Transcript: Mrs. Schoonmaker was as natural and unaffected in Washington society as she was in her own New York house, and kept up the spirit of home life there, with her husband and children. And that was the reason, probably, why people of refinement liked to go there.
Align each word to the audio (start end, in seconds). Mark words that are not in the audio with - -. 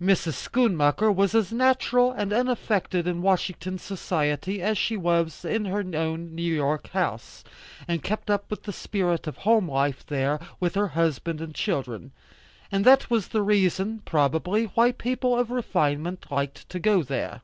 Mrs. 0.00 0.32
Schoonmaker 0.48 1.12
was 1.14 1.34
as 1.34 1.52
natural 1.52 2.10
and 2.10 2.32
unaffected 2.32 3.06
in 3.06 3.20
Washington 3.20 3.76
society 3.76 4.62
as 4.62 4.78
she 4.78 4.96
was 4.96 5.44
in 5.44 5.66
her 5.66 5.84
own 5.94 6.34
New 6.34 6.50
York 6.50 6.88
house, 6.92 7.44
and 7.86 8.02
kept 8.02 8.30
up 8.30 8.48
the 8.62 8.72
spirit 8.72 9.26
of 9.26 9.36
home 9.36 9.70
life 9.70 10.02
there, 10.06 10.40
with 10.60 10.76
her 10.76 10.88
husband 10.88 11.42
and 11.42 11.54
children. 11.54 12.12
And 12.72 12.86
that 12.86 13.10
was 13.10 13.28
the 13.28 13.42
reason, 13.42 13.98
probably, 14.06 14.64
why 14.64 14.92
people 14.92 15.38
of 15.38 15.50
refinement 15.50 16.30
liked 16.30 16.66
to 16.70 16.78
go 16.78 17.02
there. 17.02 17.42